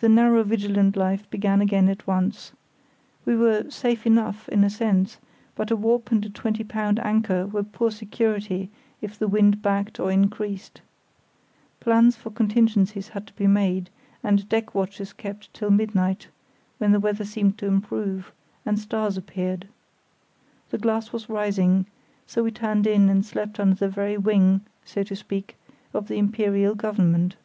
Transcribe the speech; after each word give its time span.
The 0.00 0.08
narrow 0.08 0.42
vigilant 0.42 0.96
life 0.96 1.30
began 1.30 1.60
again 1.60 1.88
at 1.88 2.08
once. 2.08 2.50
We 3.24 3.36
were 3.36 3.70
"safe 3.70 4.04
enough" 4.04 4.48
in 4.48 4.64
a 4.64 4.68
sense, 4.68 5.18
but 5.54 5.70
a 5.70 5.76
warp 5.76 6.10
and 6.10 6.24
a 6.26 6.28
twenty 6.28 6.64
pound 6.64 6.98
anchor 6.98 7.46
were 7.46 7.62
poor 7.62 7.92
security 7.92 8.68
if 9.00 9.16
the 9.16 9.28
wind 9.28 9.62
backed 9.62 10.00
or 10.00 10.10
increased. 10.10 10.80
Plans 11.78 12.16
for 12.16 12.32
contingencies 12.32 13.10
had 13.10 13.28
to 13.28 13.32
be 13.34 13.46
made, 13.46 13.90
and 14.24 14.48
deck 14.48 14.74
watches 14.74 15.12
kept 15.12 15.54
till 15.54 15.70
midnight, 15.70 16.26
when 16.78 16.90
the 16.90 16.98
weather 16.98 17.24
seemed 17.24 17.56
to 17.58 17.66
improve, 17.66 18.32
and 18.66 18.76
stars 18.76 19.16
appeared. 19.16 19.68
The 20.70 20.78
glass 20.78 21.12
was 21.12 21.28
rising, 21.28 21.86
so 22.26 22.42
we 22.42 22.50
turned 22.50 22.88
in 22.88 23.08
and 23.08 23.24
slept 23.24 23.60
under 23.60 23.76
the 23.76 23.88
very 23.88 24.18
wing, 24.18 24.62
so 24.84 25.04
to 25.04 25.14
speak, 25.14 25.54
of 25.94 26.08
the 26.08 26.16
Imperial 26.18 26.74
Government. 26.74 27.36